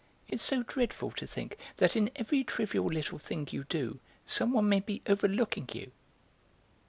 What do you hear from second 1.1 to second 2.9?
to think that in every trivial